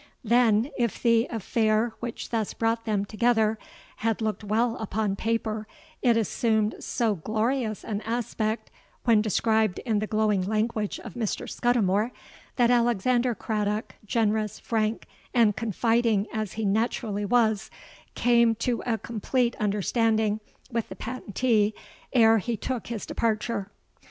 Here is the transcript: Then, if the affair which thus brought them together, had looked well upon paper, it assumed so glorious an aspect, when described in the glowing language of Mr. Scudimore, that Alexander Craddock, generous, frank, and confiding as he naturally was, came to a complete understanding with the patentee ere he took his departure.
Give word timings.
Then, 0.23 0.71
if 0.79 1.03
the 1.03 1.27
affair 1.29 1.93
which 1.99 2.31
thus 2.31 2.55
brought 2.55 2.85
them 2.85 3.05
together, 3.05 3.59
had 3.97 4.19
looked 4.19 4.43
well 4.43 4.75
upon 4.77 5.15
paper, 5.15 5.67
it 6.01 6.17
assumed 6.17 6.73
so 6.79 7.13
glorious 7.13 7.83
an 7.83 8.01
aspect, 8.01 8.71
when 9.03 9.21
described 9.21 9.77
in 9.85 9.99
the 9.99 10.07
glowing 10.07 10.41
language 10.41 10.99
of 11.01 11.13
Mr. 11.13 11.47
Scudimore, 11.47 12.09
that 12.55 12.71
Alexander 12.71 13.35
Craddock, 13.35 13.93
generous, 14.03 14.57
frank, 14.57 15.05
and 15.35 15.55
confiding 15.55 16.25
as 16.33 16.53
he 16.53 16.65
naturally 16.65 17.23
was, 17.23 17.69
came 18.15 18.55
to 18.55 18.81
a 18.87 18.97
complete 18.97 19.55
understanding 19.59 20.39
with 20.71 20.89
the 20.89 20.95
patentee 20.95 21.75
ere 22.11 22.39
he 22.39 22.57
took 22.57 22.87
his 22.87 23.05
departure. 23.05 23.69